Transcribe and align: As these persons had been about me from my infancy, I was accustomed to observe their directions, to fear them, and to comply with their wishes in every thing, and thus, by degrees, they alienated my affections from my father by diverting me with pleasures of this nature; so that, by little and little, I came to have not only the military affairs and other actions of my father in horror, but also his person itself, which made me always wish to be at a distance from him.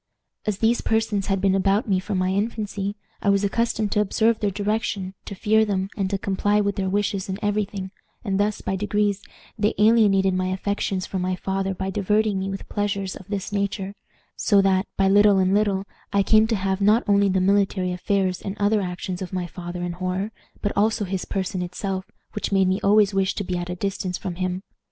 As 0.47 0.57
these 0.57 0.81
persons 0.81 1.27
had 1.27 1.39
been 1.39 1.53
about 1.53 1.87
me 1.87 1.99
from 1.99 2.17
my 2.17 2.29
infancy, 2.29 2.95
I 3.21 3.29
was 3.29 3.43
accustomed 3.43 3.91
to 3.91 3.99
observe 4.01 4.39
their 4.39 4.49
directions, 4.49 5.13
to 5.25 5.35
fear 5.35 5.63
them, 5.63 5.91
and 5.95 6.09
to 6.09 6.17
comply 6.17 6.59
with 6.59 6.75
their 6.75 6.89
wishes 6.89 7.29
in 7.29 7.37
every 7.43 7.65
thing, 7.65 7.91
and 8.23 8.39
thus, 8.39 8.61
by 8.61 8.75
degrees, 8.75 9.21
they 9.59 9.75
alienated 9.77 10.33
my 10.33 10.47
affections 10.47 11.05
from 11.05 11.21
my 11.21 11.35
father 11.35 11.75
by 11.75 11.91
diverting 11.91 12.39
me 12.39 12.49
with 12.49 12.67
pleasures 12.67 13.15
of 13.15 13.27
this 13.27 13.51
nature; 13.51 13.93
so 14.35 14.59
that, 14.59 14.87
by 14.97 15.07
little 15.07 15.37
and 15.37 15.53
little, 15.53 15.85
I 16.11 16.23
came 16.23 16.47
to 16.47 16.55
have 16.55 16.81
not 16.81 17.03
only 17.07 17.29
the 17.29 17.39
military 17.39 17.91
affairs 17.91 18.41
and 18.41 18.57
other 18.57 18.81
actions 18.81 19.21
of 19.21 19.31
my 19.31 19.45
father 19.45 19.83
in 19.83 19.91
horror, 19.91 20.31
but 20.63 20.73
also 20.75 21.05
his 21.05 21.25
person 21.25 21.61
itself, 21.61 22.09
which 22.33 22.51
made 22.51 22.67
me 22.67 22.79
always 22.83 23.13
wish 23.13 23.35
to 23.35 23.43
be 23.43 23.55
at 23.55 23.69
a 23.69 23.75
distance 23.75 24.17
from 24.17 24.37
him. 24.41 24.63